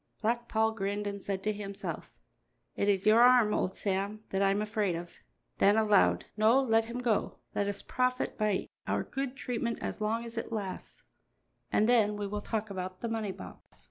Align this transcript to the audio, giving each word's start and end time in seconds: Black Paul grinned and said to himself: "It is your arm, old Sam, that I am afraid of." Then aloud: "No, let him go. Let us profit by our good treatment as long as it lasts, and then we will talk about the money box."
Black 0.19 0.47
Paul 0.47 0.71
grinned 0.71 1.05
and 1.05 1.21
said 1.21 1.43
to 1.43 1.53
himself: 1.53 2.11
"It 2.75 2.89
is 2.89 3.05
your 3.05 3.21
arm, 3.21 3.53
old 3.53 3.77
Sam, 3.77 4.23
that 4.31 4.41
I 4.41 4.49
am 4.49 4.59
afraid 4.59 4.95
of." 4.95 5.13
Then 5.59 5.77
aloud: 5.77 6.25
"No, 6.35 6.59
let 6.59 6.85
him 6.85 6.97
go. 6.97 7.37
Let 7.53 7.67
us 7.67 7.83
profit 7.83 8.35
by 8.35 8.65
our 8.87 9.03
good 9.03 9.35
treatment 9.35 9.77
as 9.79 10.01
long 10.01 10.25
as 10.25 10.37
it 10.39 10.51
lasts, 10.51 11.03
and 11.71 11.87
then 11.87 12.17
we 12.17 12.25
will 12.25 12.41
talk 12.41 12.71
about 12.71 13.01
the 13.01 13.09
money 13.09 13.31
box." 13.31 13.79